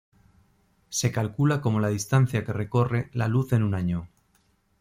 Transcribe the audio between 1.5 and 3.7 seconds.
como la distancia que recorre la luz en